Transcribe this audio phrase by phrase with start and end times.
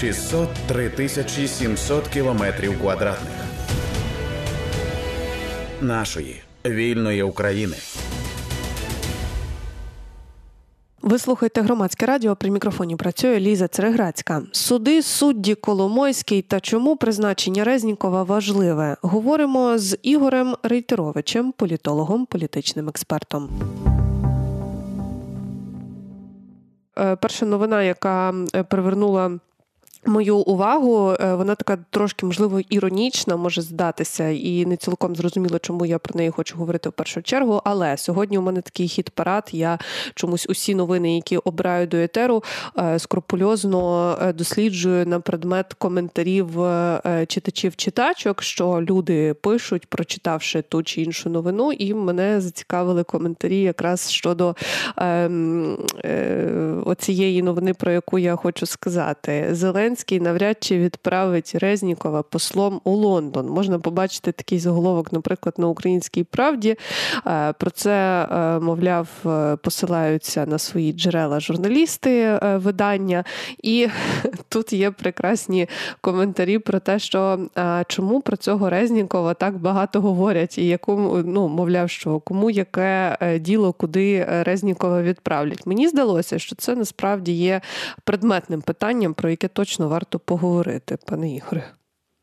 [0.00, 3.32] 603 тисячі 700 кілометрів квадратних
[5.80, 7.76] нашої вільної України.
[11.02, 12.36] Ви слухаєте громадське радіо.
[12.36, 14.42] При мікрофоні працює Ліза Цереграцька.
[14.52, 18.96] Суди, судді Коломойський та чому призначення Резнікова важливе.
[19.02, 23.48] Говоримо з Ігорем Рейтеровичем, політологом, політичним експертом.
[26.98, 29.38] Е, перша новина, яка е, привернула
[30.06, 35.86] Мою увагу, е, вона така трошки, можливо, іронічна може здатися, і не цілком зрозуміло, чому
[35.86, 37.62] я про неї хочу говорити в першу чергу.
[37.64, 39.48] Але сьогодні у мене такий хід парад.
[39.52, 39.78] Я
[40.14, 42.44] чомусь усі новини, які обираю до етеру,
[42.78, 46.48] е, скрупульозно е, досліджую на предмет коментарів
[47.26, 54.10] читачів читачок, що люди пишуть, прочитавши ту чи іншу новину, і мене зацікавили коментарі якраз
[54.10, 54.56] щодо
[54.96, 55.04] е,
[56.04, 56.48] е,
[56.84, 59.48] оцієї новини, про яку я хочу сказати.
[59.52, 63.48] Зеленський Зеленський навряд чи відправить Резнікова послом у Лондон.
[63.48, 66.76] Можна побачити такий заголовок, наприклад, на українській правді.
[67.26, 73.24] Е, про це, е, мовляв, е, посилаються на свої джерела журналісти видання.
[73.62, 73.88] І
[74.48, 75.68] тут є прекрасні
[76.00, 77.38] коментарі про те, що
[77.86, 83.72] чому про цього Резнікова так багато говорять, і якому, ну, мовляв, що кому яке діло,
[83.72, 85.66] куди Резнікова відправлять.
[85.66, 87.60] Мені здалося, що це насправді є
[88.04, 91.77] предметним питанням, про яке точно варто поговорити, пане Ігоре.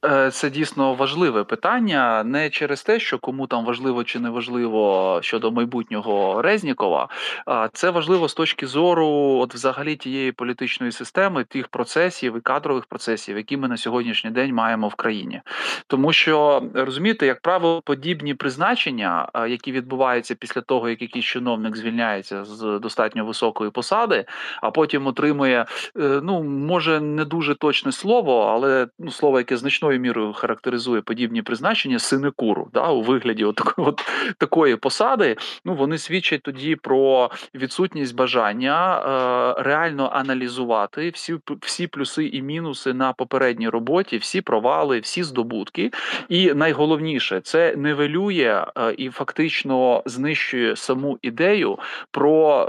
[0.05, 5.19] Е, це дійсно важливе питання не через те, що кому там важливо чи не важливо
[5.21, 7.07] щодо майбутнього Резнікова.
[7.45, 9.07] А це важливо з точки зору,
[9.39, 14.53] от взагалі тієї політичної системи, тих процесів і кадрових процесів, які ми на сьогоднішній день
[14.53, 15.41] маємо в країні.
[15.87, 22.45] Тому що розумієте, як правило, подібні призначення, які відбуваються після того, як якийсь чиновник звільняється
[22.45, 24.25] з достатньо високої посади,
[24.61, 25.65] а потім отримує
[25.99, 31.01] е, ну може не дуже точне слово, але ну слово, яке значною значною мірою характеризує
[31.01, 34.01] подібні призначення синекуру да, у вигляді от, от
[34.37, 35.35] такої посади.
[35.65, 42.93] Ну вони свідчать тоді про відсутність бажання е, реально аналізувати всі всі плюси і мінуси
[42.93, 45.91] на попередній роботі, всі провали, всі здобутки.
[46.29, 51.79] І найголовніше це нивелює е, і фактично знищує саму ідею
[52.11, 52.65] про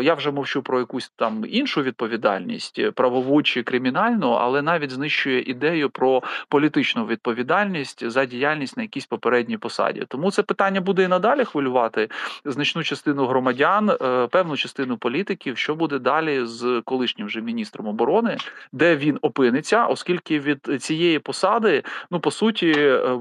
[0.00, 5.42] е, я вже мовчу про якусь там іншу відповідальність, правову чи кримінальну, але навіть знищує
[5.42, 10.04] ідею про політичну відповідальність за діяльність на якійсь попередній посаді.
[10.08, 12.08] Тому це питання буде і надалі хвилювати
[12.44, 18.36] значну частину громадян, е, певну частину політиків, що буде далі з колишнім вже міністром оборони,
[18.72, 23.18] де він опиниться, оскільки від цієї посади, ну по суті, е,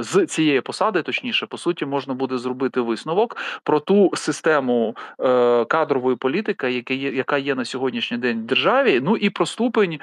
[0.00, 6.16] з цієї посади, точніше, по суті, можна буде зробити висновок про ту систему е, кадрової
[6.16, 9.00] політики, яка є, яка є на сьогоднішній день в державі.
[9.04, 10.00] Ну і про ступень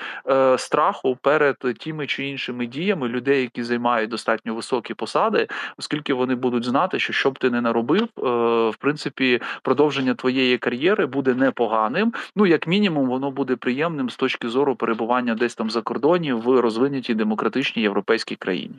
[0.57, 5.47] страху перед тими чи іншими іншими діями людей, які займають достатньо високі посади,
[5.77, 8.21] оскільки вони будуть знати, що що б ти не наробив, е,
[8.69, 12.13] в принципі, продовження твоєї кар'єри буде непоганим.
[12.35, 16.61] Ну як мінімум, воно буде приємним з точки зору перебування десь там за кордоні в
[16.61, 18.75] розвинутій демократичній європейській країні.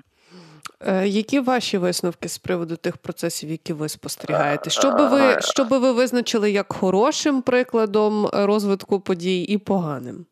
[0.80, 4.70] Е, які ваші висновки з приводу тих процесів, які ви спостерігаєте?
[4.70, 10.26] Що би ви що би ви визначили як хорошим прикладом розвитку подій і поганим?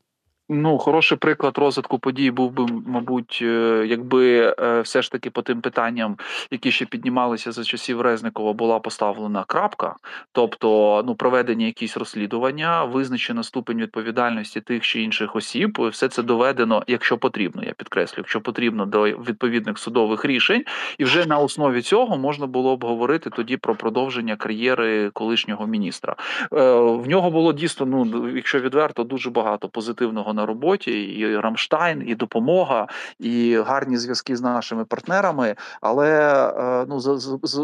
[0.48, 5.42] Ну, хороший приклад розвитку подій був би, мабуть, е, якби е, все ж таки по
[5.42, 6.16] тим питанням,
[6.50, 9.96] які ще піднімалися за часів Резникова, була поставлена крапка,
[10.32, 15.78] тобто ну проведення якісь розслідування, визначено ступень відповідальності тих чи інших осіб.
[15.80, 20.64] Все це доведено, якщо потрібно, я підкреслю, якщо потрібно до відповідних судових рішень,
[20.98, 26.16] і вже на основі цього можна було б говорити тоді про продовження кар'єри колишнього міністра.
[26.52, 32.04] Е, в нього було дійсно, ну якщо відверто, дуже багато позитивного на роботі, і Рамштайн,
[32.06, 32.86] і допомога,
[33.18, 35.56] і гарні зв'язки з нашими партнерами.
[35.80, 36.10] Але
[36.58, 37.00] е, ну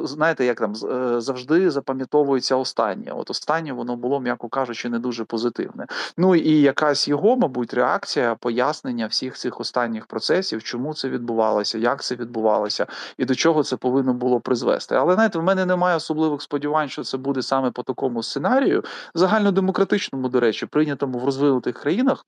[0.07, 3.13] знаєте, як там е, завжди запам'ятовується останнє.
[3.13, 5.87] От останнє воно було, м'яко кажучи, не дуже позитивне.
[6.17, 12.03] Ну і якась його, мабуть, реакція, пояснення всіх цих останніх процесів, чому це відбувалося, як
[12.03, 12.87] це відбувалося,
[13.19, 14.95] і до чого це повинно було призвести.
[14.95, 18.85] Але знаєте, в мене немає особливих сподівань, що це буде саме по такому сценарію,
[19.15, 22.25] загальнодемократичному, до речі, прийнятому в розвинутих країнах.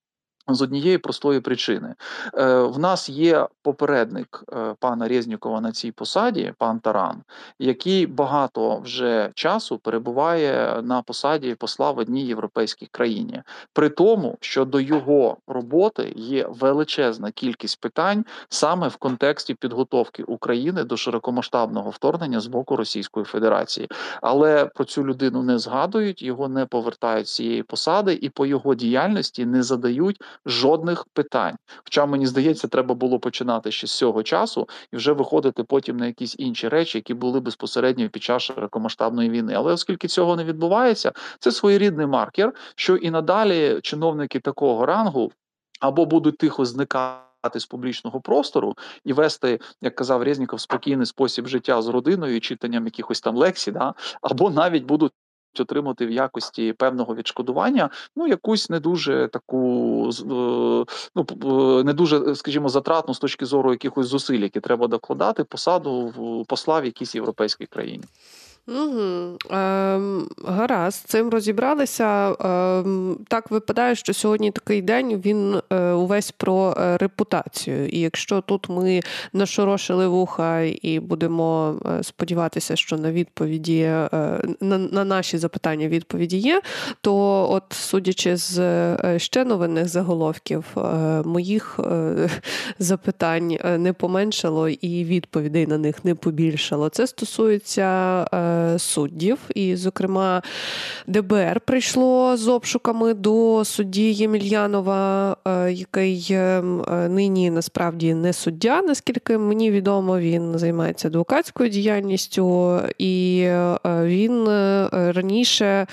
[0.48, 1.94] З однієї простої причини
[2.34, 7.22] Е, в нас є попередник е, пана Резнікова на цій посаді, пан Таран,
[7.58, 13.42] який багато вже часу перебуває на посаді посла в одній європейській країні,
[13.72, 20.84] при тому, що до його роботи є величезна кількість питань саме в контексті підготовки України
[20.84, 23.88] до широкомасштабного вторгнення з боку Російської Федерації.
[24.22, 28.74] Але про цю людину не згадують, його не повертають з цієї посади, і по його
[28.74, 31.56] діяльності не задають жодних питань.
[31.84, 36.06] Хоча мені здається, треба було починати ще з цього часу і вже виходити потім на
[36.06, 39.54] якісь інші речі, які були безпосередньо під час широкомасштабної війни.
[39.56, 45.32] Але оскільки цього не відбувається, це своєрідний маркер, що і надалі чиновники такого рангу
[45.80, 48.74] або будуть тихо зникати з публічного простору
[49.04, 53.94] і вести, як казав Резніков, спокійний спосіб життя з родиною, читанням якихось там лексій, да?
[54.22, 55.12] або навіть будуть
[55.60, 60.10] отримати в якості певного відшкодування, ну якусь не дуже таку
[61.14, 66.46] ну не дуже, скажімо, затратну з точки зору якихось зусиль, які треба докладати посаду в
[66.46, 68.04] посла в якійсь європейській країні.
[68.68, 69.38] Угу.
[69.50, 72.36] Ем, Гаразд, цим розібралися.
[72.40, 77.88] Ем, Так випадає, що сьогодні такий день він е, увесь про е, репутацію.
[77.88, 79.00] І якщо тут ми
[79.32, 84.08] нашорошили вуха і будемо е, сподіватися, що на відповіді е,
[84.60, 86.62] на, на наші запитання відповіді є,
[87.00, 90.80] то от судячи з е, ще новинних заголовків, е,
[91.24, 91.80] моїх
[92.78, 96.88] запитань не поменшало і відповідей на них не побільшало.
[96.88, 98.26] Це стосується
[98.78, 99.38] суддів.
[99.54, 100.42] І, зокрема,
[101.06, 106.62] ДБР прийшло з обшуками до судді Ємельянова, е, який е,
[107.08, 114.48] нині насправді не суддя, наскільки мені відомо, він займається адвокатською діяльністю, і е, він
[114.92, 115.86] раніше.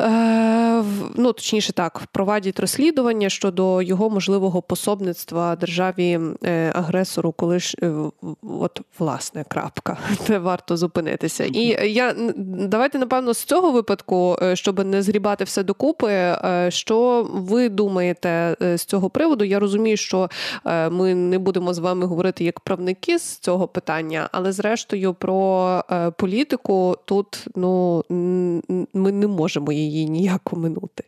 [0.00, 0.84] Е,
[1.14, 7.92] ну точніше так, впровадять розслідування щодо його можливого пособництва державі е, агресору, коли ж е,
[8.42, 9.96] от власне крапка,
[10.26, 11.44] де варто зупинитися.
[11.44, 16.36] І я давайте напевно з цього випадку, щоб не згрібати все докупи.
[16.68, 19.44] Що ви думаєте з цього приводу?
[19.44, 20.28] Я розумію, що
[20.90, 25.82] ми не будемо з вами говорити як правники з цього питання, але зрештою про
[26.16, 28.04] політику тут ну
[28.94, 31.04] ми не можемо її її ніяк оминути.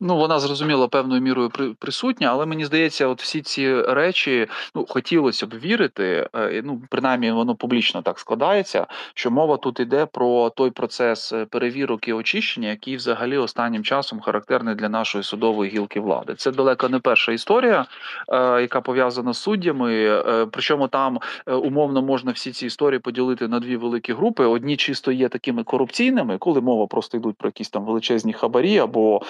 [0.00, 5.46] Ну, вона зрозуміло певною мірою присутня, але мені здається, от всі ці речі ну хотілося
[5.46, 6.28] б вірити.
[6.36, 8.86] Е, ну принаймні воно публічно так складається.
[9.14, 14.20] Що мова тут йде про той процес е, перевірок і очищення, який взагалі останнім часом
[14.20, 16.34] характерний для нашої судової гілки влади.
[16.34, 17.86] Це далеко не перша історія,
[18.28, 20.22] е, яка пов'язана з суддями.
[20.50, 24.44] Причому там умовно можна всі ці історії поділити на дві великі групи.
[24.44, 29.22] Одні чисто є такими корупційними, коли мова просто йдуть про якісь там величезні хабарі або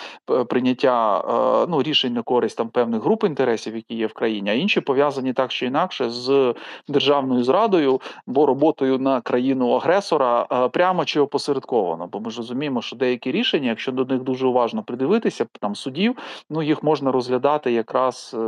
[0.54, 4.52] прийняття е, ну рішень на користь там певних груп інтересів, які є в країні, а
[4.52, 6.54] інші пов'язані так чи інакше з
[6.88, 12.06] державною зрадою або роботою на країну агресора е, прямо чи опосередковано.
[12.06, 16.16] Бо ми ж розуміємо, що деякі рішення, якщо до них дуже уважно придивитися, там судів,
[16.50, 18.38] ну їх можна розглядати якраз е,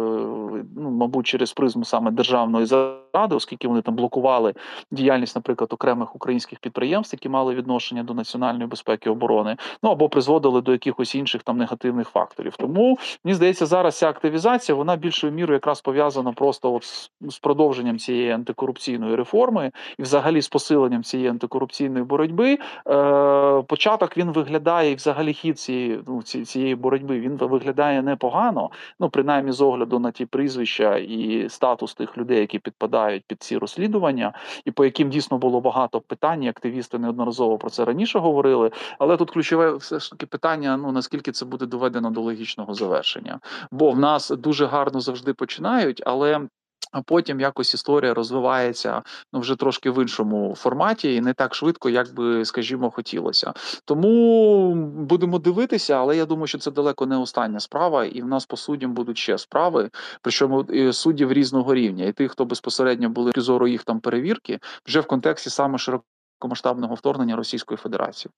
[0.76, 4.54] ну, мабуть, через призму саме державної зради, оскільки вони там блокували
[4.90, 10.08] діяльність, наприклад, окремих українських підприємств, які мали відношення до національної безпеки і оборони, ну або
[10.08, 12.56] призводили до якихось інших там негативних факторів.
[12.56, 17.38] Тому мені здається, зараз ця активізація вона більшою мірою якраз пов'язана просто от з, з
[17.38, 22.58] продовженням цієї антикорупційної реформи і, взагалі, з посиленням цієї антикорупційної боротьби.
[22.88, 28.70] Е, Початок він виглядає, і взагалі хід цієї ну, цієї боротьби він виглядає непогано.
[29.00, 33.58] Ну принаймні з огляду на ті прізвища і статус тих людей, які підпадають під ці
[33.58, 34.32] розслідування,
[34.64, 36.46] і по яким дійсно було багато питань.
[36.46, 38.70] Активісти неодноразово про це раніше говорили.
[38.98, 43.40] Але тут ключове все ж таки питання: ну наскільки це буде доведено до логічного завершення.
[43.70, 46.48] Бо в нас дуже гарно завжди починають, але.
[46.92, 49.02] А потім якось історія розвивається
[49.32, 53.52] ну вже трошки в іншому форматі, і не так швидко, як би, скажімо, хотілося.
[53.84, 58.46] Тому будемо дивитися, але я думаю, що це далеко не остання справа, і в нас
[58.46, 59.90] по суддям будуть ще справи.
[60.22, 65.06] Причому суддів різного рівня, і тих, хто безпосередньо були зору їх там перевірки, вже в
[65.06, 68.32] контексті саме широкомасштабного вторгнення Російської Федерації.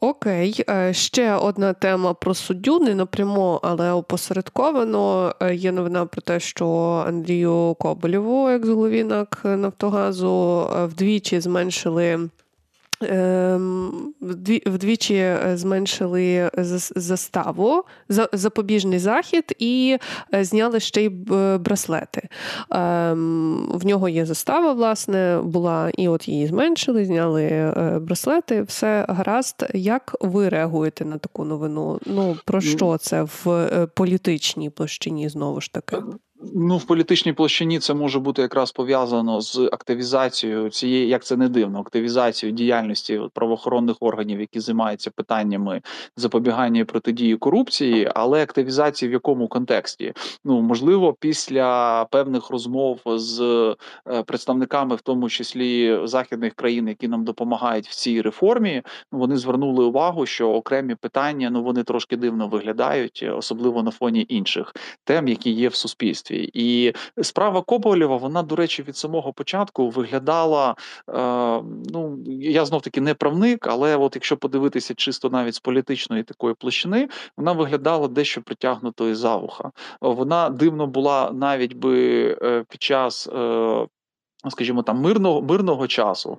[0.00, 5.34] Окей, е, ще одна тема про суддю, не напряму, але опосередковано.
[5.40, 6.68] Е, є новина про те, що
[7.06, 8.48] Андрію Коболєву,
[9.04, 12.28] НАК Нафтогазу, е, вдвічі зменшили.
[13.10, 14.14] Ем,
[14.66, 16.50] вдвічі е, зменшили
[16.96, 17.84] заставу,
[18.32, 19.98] запобіжний захід і
[20.34, 21.08] е, зняли ще й
[21.58, 22.28] браслети.
[22.70, 28.62] Ем, в нього є застава, власне, була, і от її зменшили, зняли е, браслети.
[28.62, 29.66] Все гаразд.
[29.74, 31.98] Як ви реагуєте на таку новину?
[32.06, 35.96] Ну про що це в політичній площині знову ж таки?
[36.52, 41.48] Ну, в політичній площині це може бути якраз пов'язано з активізацією цієї, як це не
[41.48, 45.82] дивно, активізацією діяльності правоохоронних органів, які займаються питаннями
[46.16, 50.12] запобігання і протидії корупції, але активізації в якому контексті?
[50.44, 53.40] Ну можливо, після певних розмов з
[54.06, 58.82] е, представниками, в тому числі західних країн, які нам допомагають в цій реформі,
[59.12, 64.26] ну вони звернули увагу, що окремі питання ну вони трошки дивно виглядають, особливо на фоні
[64.28, 64.74] інших
[65.04, 66.33] тем, які є в суспільстві.
[66.54, 70.74] І справа Коболєва, вона, до речі, від самого початку виглядала.
[71.08, 71.14] Е,
[71.92, 76.54] ну я знов таки не правник, але от якщо подивитися чисто навіть з політичної такої
[76.54, 79.70] площини, вона виглядала дещо притягнутою за вуха.
[80.00, 83.28] Вона дивно була навіть би е, під час.
[83.28, 83.86] Е,
[84.50, 86.38] скажімо, там мирного мирного часу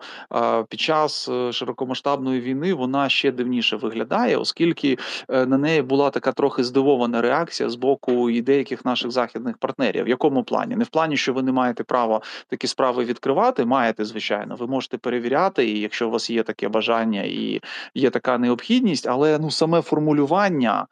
[0.70, 4.98] під час е, широкомасштабної війни вона ще дивніше виглядає, оскільки
[5.30, 10.06] е, на неї була така трохи здивована реакція з боку і деяких наших західних партнерів.
[10.06, 10.76] В якому плані?
[10.76, 13.66] Не в плані, що ви не маєте права такі справи відкривати.
[13.66, 17.62] Маєте, звичайно, ви можете перевіряти, і якщо у вас є таке бажання і
[17.96, 20.88] є така необхідність, але ну саме формулювання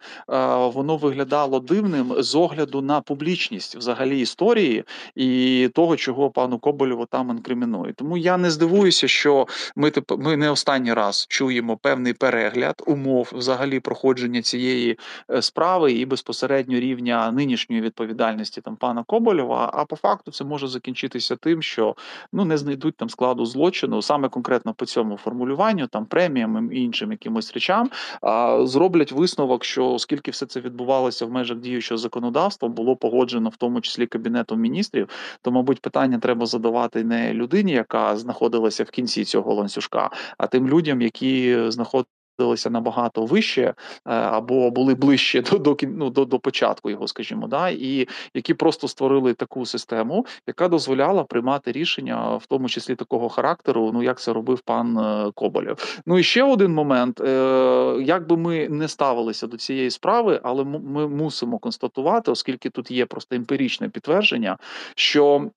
[0.73, 4.83] воно виглядало дивним з огляду на публічність взагалі історії
[5.15, 7.93] і того, чого пану Коболєву там інкримінує.
[7.93, 13.79] Тому я не здивуюся, що ми ми не останній раз чуємо певний перегляд умов взагалі
[13.79, 14.99] проходження цієї
[15.31, 19.71] е, справи і безпосередньо рівня нинішньої відповідальності там пана Коболєва.
[19.73, 21.95] А по факту це може закінчитися тим, що
[22.33, 27.11] ну не знайдуть там складу злочину саме конкретно по цьому формулюванню, там преміям і іншим
[27.11, 27.89] якимось речам,
[28.21, 33.55] а зроблять висновок, що оскільки все це відбувалося в межах діючого законодавства, було погоджено в
[33.55, 35.09] тому числі кабінетом міністрів,
[35.41, 40.47] то мабуть питання треба задавати допомагати не людині, яка знаходилася в кінці цього ланцюжка, а
[40.47, 43.73] тим людям, які знаходилися набагато вище е,
[44.05, 48.87] або були ближче до до, ну, до, до початку його, скажімо, да, і які просто
[48.87, 54.33] створили таку систему, яка дозволяла приймати рішення, в тому числі такого характеру, ну як це
[54.33, 56.01] робив пан е, Коболєв.
[56.05, 60.63] Ну і ще один момент: е, як би ми не ставилися до цієї справи, але
[60.63, 64.57] ми мусимо констатувати, оскільки тут є просто емпіричне підтвердження,
[64.95, 65.49] що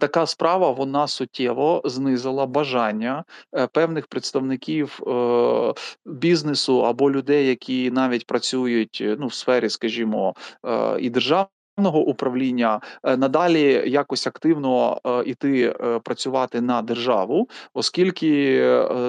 [0.00, 5.74] Така справа вона суттєво знизила бажання е, певних представників е,
[6.06, 10.34] бізнесу або людей, які навіть працюють е, ну в сфері, скажімо,
[10.98, 18.58] і державної управління е, надалі якось активно іти е, е, працювати на державу, оскільки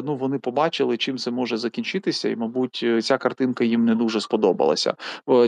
[0.06, 4.94] ну вони побачили, чим це може закінчитися, і, мабуть, ця картинка їм не дуже сподобалася.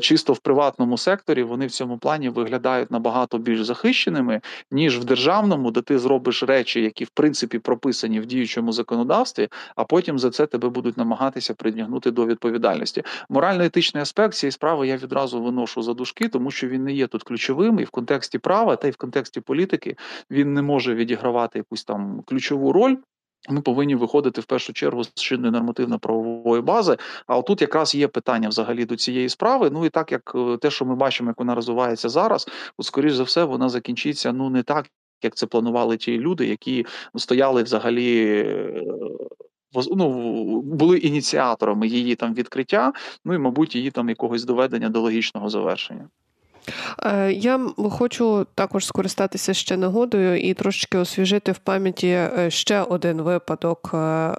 [0.01, 5.71] Чисто в приватному секторі вони в цьому плані виглядають набагато більш захищеними ніж в державному,
[5.71, 10.45] де ти зробиш речі, які в принципі прописані в діючому законодавстві, а потім за це
[10.45, 13.03] тебе будуть намагатися притягнути до відповідальності.
[13.29, 17.23] Морально-етичний аспект цієї справи я відразу виношу за дужки, тому що він не є тут
[17.23, 19.95] ключовим, і в контексті права, та й в контексті політики
[20.31, 22.95] він не може відігравати якусь там ключову роль.
[23.49, 26.97] Ми повинні виходити в першу чергу з чинної нормативно-правової бази.
[27.27, 29.69] А отут якраз є питання взагалі до цієї справи.
[29.69, 33.13] Ну і так як е, те, що ми бачимо, як вона розвивається зараз, то скоріш
[33.13, 34.85] за все вона закінчиться ну не так,
[35.23, 38.25] як це планували ті люди, які стояли взагалі.
[38.25, 38.83] Е,
[39.95, 42.93] ну, були ініціаторами її там відкриття,
[43.25, 46.09] ну і мабуть, її там якогось доведення до логічного завершення.
[47.03, 47.59] Е, я
[47.91, 54.33] хочу також скористатися ще нагодою і трошечки освіжити в пам'яті е, ще один випадок е,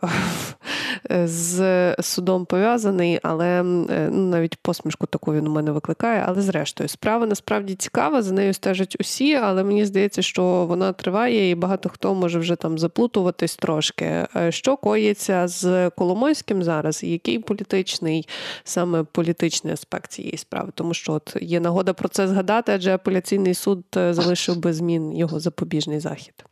[1.26, 6.24] з судом пов'язаний, але ну, навіть посмішку таку він у мене викликає.
[6.26, 11.50] Але зрештою, справа насправді цікава, за нею стежать усі, але мені здається, що вона триває,
[11.50, 14.26] і багато хто може вже там заплутуватись трошки.
[14.48, 18.28] Що коїться з Коломойським зараз, і який політичний,
[18.64, 23.54] саме політичний аспект цієї справи, тому що от є нагода про це згадати, адже апеляційний
[23.54, 26.44] суд е, залишив без змін його запобіжний захід.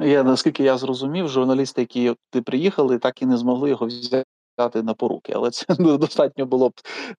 [0.00, 4.94] Я наскільки я зрозумів, журналісти, які ти приїхали, так і не змогли його взяти на
[4.94, 5.32] поруки.
[5.36, 6.72] Але це достатньо було б,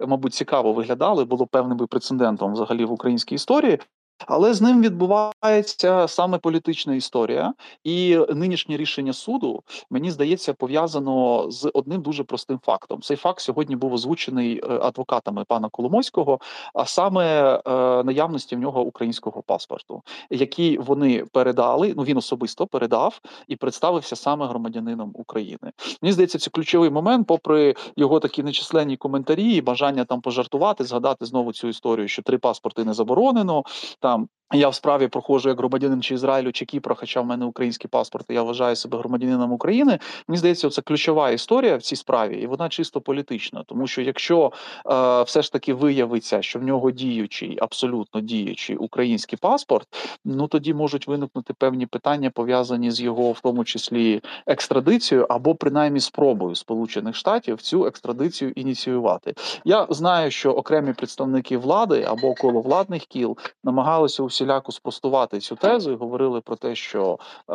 [0.07, 3.79] мабуть, цікаво виглядало, було певним би прецедентом взагалі в українській історії.
[4.25, 11.71] Але з ним відбувається саме політична історія, і нинішнє рішення суду мені здається пов'язано з
[11.73, 13.01] одним дуже простим фактом.
[13.01, 16.39] Цей факт сьогодні був озвучений е, адвокатами пана Коломойського,
[16.73, 17.59] а саме е,
[18.03, 21.93] наявності в нього українського паспорту, який вони передали.
[21.97, 25.71] Ну він особисто передав і представився саме громадянином України.
[26.01, 31.25] Мені здається, це ключовий момент, попри його такі нечисленні коментарі, і бажання там пожартувати, згадати
[31.25, 33.63] знову цю історію, що три паспорти не заборонено
[34.07, 37.89] там Я в справі проходжу як громадянин чи Ізраїлю чи Кіпра, хоча в мене український
[37.89, 39.99] паспорт, і я вважаю себе громадянином України.
[40.27, 43.63] Мені здається, це ключова історія в цій справі, і вона чисто політична.
[43.65, 44.51] Тому що якщо
[44.85, 49.87] е, все ж таки виявиться, що в нього діючий, абсолютно діючий український паспорт,
[50.25, 55.99] ну тоді можуть виникнути певні питання пов'язані з його, в тому числі, екстрадицією або принаймні
[55.99, 59.33] спробою Сполучених Штатів цю екстрадицію ініціювати.
[59.65, 65.55] Я знаю, що окремі представники влади або коло владних кіл намагалися у всіляко спростувати цю
[65.55, 67.53] тезу і говорили про те, що е,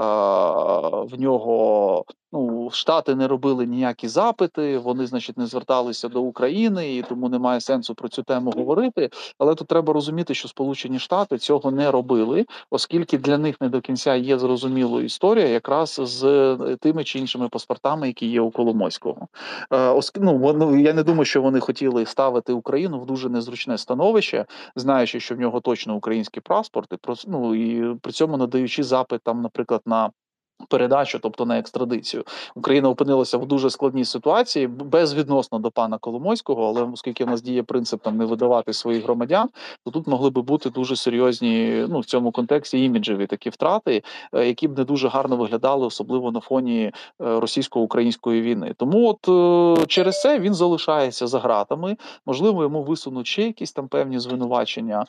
[1.16, 7.02] в нього ну штати не робили ніякі запити, вони, значить, не зверталися до України, і
[7.02, 9.10] тому немає сенсу про цю тему говорити.
[9.38, 13.80] Але тут треба розуміти, що Сполучені Штати цього не робили, оскільки для них не до
[13.80, 19.28] кінця є зрозумілою історія, якраз з е, тими чи іншими паспортами, які є у Коломойського.
[19.72, 24.46] Е, ну, я не думаю, що вони хотіли ставити Україну в дуже незручне становище,
[24.76, 26.96] знаючи, що в нього точно український паспорт, і
[27.26, 30.10] ну, і при цьому надаючи запит там, наприклад, на
[30.68, 36.82] Передачу, тобто на екстрадицію, Україна опинилася в дуже складній ситуації безвідносно до пана Коломойського, але
[36.82, 39.48] оскільки в нас діє принцип там не видавати своїх громадян,
[39.84, 44.02] то тут могли би бути дуже серйозні ну в цьому контексті іміджеві такі втрати,
[44.32, 48.74] е, які б не дуже гарно виглядали, особливо на фоні е, російсько-української війни.
[48.76, 53.88] Тому от е, через це він залишається за ґратами, можливо, йому висунуть ще якісь там
[53.88, 55.06] певні звинувачення,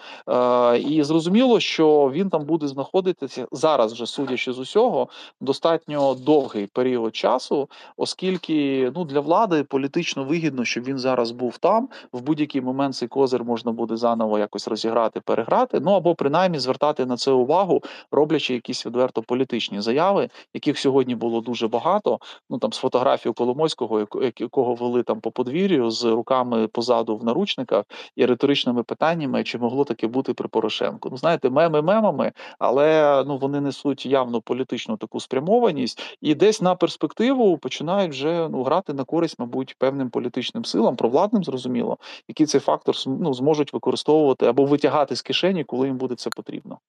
[0.80, 5.08] і зрозуміло, що він там буде знаходитися зараз, вже судячи з усього
[5.44, 11.90] достатньо довгий період часу, оскільки ну для влади політично вигідно, щоб він зараз був там.
[12.12, 15.80] В будь-який момент цей козир можна буде заново якось розіграти, переграти.
[15.80, 17.82] Ну або принаймні звертати на це увагу,
[18.12, 22.20] роблячи якісь відверто політичні заяви, яких сьогодні було дуже багато.
[22.50, 24.08] Ну там з фотографією Коломойського,
[24.40, 27.86] якого вели там по подвір'ю з руками позаду в наручниках
[28.16, 31.10] і риторичними питаннями, чи могло таке бути при Порошенку.
[31.12, 36.76] Ну знаєте, меми мемами, але ну вони несуть явно політичну таку спрямованість, і десь на
[36.76, 42.62] перспективу починають вже ну грати на користь, мабуть, певним політичним силам, провладним зрозуміло, які цей
[42.62, 46.80] фактор ну, зможуть використовувати або витягати з кишені, коли їм буде це потрібно.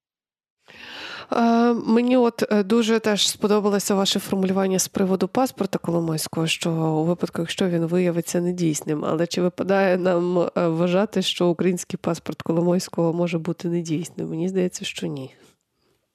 [1.33, 7.05] Е, мені от е, дуже теж сподобалося ваше формулювання з приводу паспорта Коломойського, що у
[7.05, 13.13] випадку, якщо він виявиться недійсним, але чи випадає нам е, вважати, що український паспорт Коломойського
[13.13, 14.29] може бути недійсним?
[14.29, 15.35] Мені здається, що ні.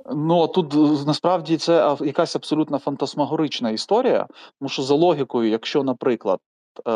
[0.06, 0.74] Ну тут
[1.08, 4.28] насправді це якась абсолютно фантасмагорична історія.
[4.60, 6.40] Тому що за логікою, якщо, наприклад,
[6.88, 6.92] е,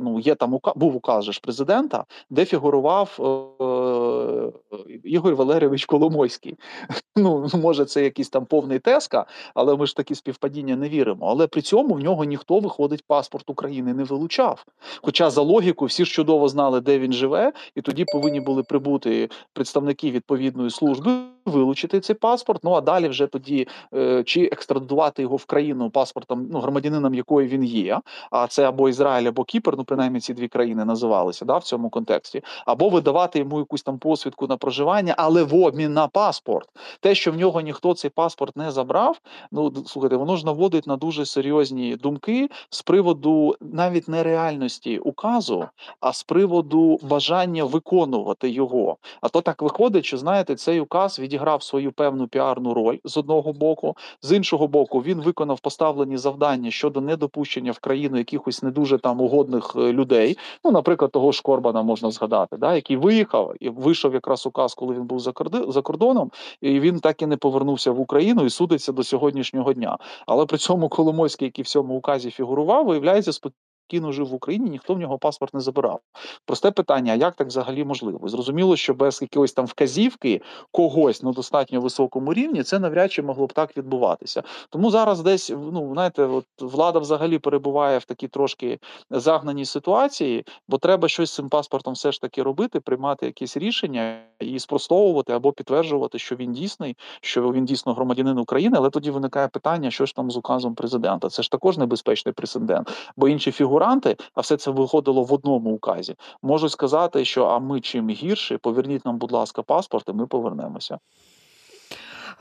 [0.00, 6.56] ну є там був указ ж президента, де фігурував е, Ігор Валерійович Коломойський.
[7.16, 11.26] Ну може, це якийсь там повний теска, але ми ж такі співпадіння не віримо.
[11.26, 14.64] Але при цьому в нього ніхто виходить паспорт України не вилучав.
[15.02, 19.28] Хоча за логіку всі ж чудово знали, де він живе, і тоді повинні були прибути
[19.52, 21.12] представники відповідної служби
[21.44, 22.64] вилучити цей паспорт.
[22.64, 27.48] Ну а далі вже тоді е, чи екстрадувати його в країну паспортом, ну громадянином якої
[27.48, 28.00] він є.
[28.30, 31.90] А це або Ізраїль, або Кіпр, ну принаймні ці дві країни називалися да, в цьому
[31.90, 36.68] контексті, або видавати йому якусь там посвідку на проживання, але в обмін на паспорт.
[37.00, 39.20] Те, що в нього ніхто цей паспорт не забрав.
[39.52, 45.64] Ну слухайте, воно ж наводить на дуже серйозні думки з приводу навіть не реальності указу,
[46.00, 48.96] а з приводу бажання виконувати його.
[49.20, 53.16] А то так виходить, що знаєте, цей указ від відіграв свою певну піарну роль з
[53.16, 58.70] одного боку, з іншого боку, він виконав поставлені завдання щодо недопущення в країну якихось не
[58.70, 60.38] дуже там угодних е, людей.
[60.64, 64.94] Ну, наприклад, того ж Корбана можна згадати, да, який виїхав і вийшов якраз указ, коли
[64.94, 65.20] він був
[65.68, 69.98] за кордоном, і він так і не повернувся в Україну і судиться до сьогоднішнього дня.
[70.26, 74.94] Але при цьому Коломойський, який в цьому указі фігурував, виявляється спокійно жив в Україні, ніхто
[74.94, 76.00] в нього паспорт не забирав.
[76.46, 78.28] Просте питання: як так взагалі можливо?
[78.28, 83.46] Зрозуміло, що без якоїсь там вказівки когось на достатньо високому рівні це навряд чи могло
[83.46, 84.42] б так відбуватися.
[84.70, 88.78] Тому зараз десь ну знаєте, от влада взагалі перебуває в такій трошки
[89.10, 94.18] загнаній ситуації, бо треба щось з цим паспортом все ж таки робити, приймати якісь рішення
[94.40, 98.76] і спростовувати або підтверджувати, що він дійсний, що він дійсно громадянин України.
[98.78, 101.28] Але тоді виникає питання, що ж там з указом президента.
[101.28, 105.70] Це ж також небезпечний прецедент, бо інші фігури фігуранти, а все це виходило в одному
[105.70, 110.26] указі, можуть сказати, що а ми чим гірше, поверніть нам, будь ласка, паспорт, і ми
[110.26, 110.98] повернемося.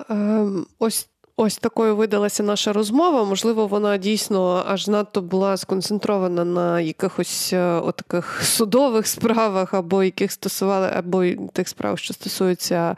[0.09, 1.09] Ем, ось
[1.43, 3.23] Ось такою видалася наша розмова.
[3.23, 10.31] Можливо, вона дійсно аж надто була сконцентрована на якихось е, таких судових справах, або яких
[10.31, 11.23] стосували, або
[11.53, 12.95] тих справ, що стосуються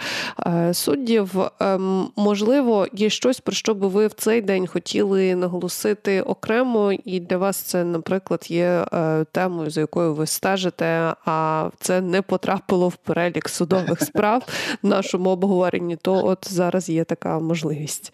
[0.48, 1.32] е, суддів.
[1.60, 7.20] Ем, можливо, є щось, про що би ви в цей день хотіли наголосити окремо, і
[7.20, 12.90] для вас це, наприклад, є е, темою, за якою ви стежите, а це не потрапило
[12.90, 14.44] в перелік судових справ
[14.82, 15.96] в нашому обговоренні.
[15.96, 18.14] То от зараз є така можливість.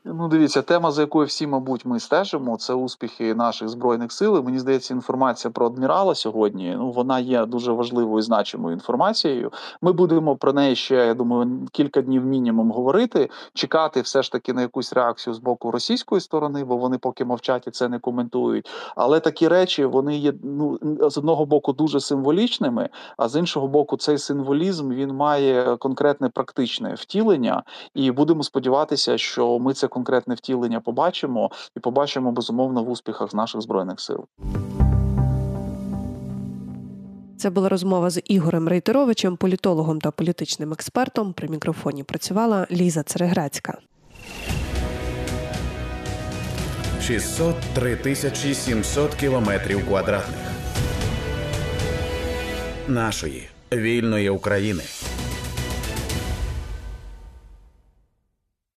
[0.05, 4.43] Ну, дивіться, тема, за якою всі, мабуть, ми стежимо, це успіхи наших збройних сил.
[4.43, 6.75] Мені здається, інформація про адмірала сьогодні.
[6.77, 9.51] Ну вона є дуже важливою і значимою інформацією.
[9.81, 14.53] Ми будемо про неї ще, я думаю, кілька днів мінімум говорити, чекати все ж таки
[14.53, 18.69] на якусь реакцію з боку російської сторони, бо вони поки мовчать і це не коментують.
[18.95, 23.97] Але такі речі вони є ну з одного боку дуже символічними, а з іншого боку,
[23.97, 30.79] цей символізм він має конкретне практичне втілення, і будемо сподіватися, що ми це конкретне втілення
[30.79, 34.25] побачимо і побачимо безумовно в успіхах наших збройних сил.
[37.37, 41.33] Це була розмова з Ігорем Рейтеровичем, політологом та політичним експертом.
[41.33, 43.77] При мікрофоні працювала Ліза Цереграцька.
[47.01, 50.51] 603 тисячі 700 кілометрів квадратних
[52.87, 54.83] нашої вільної України.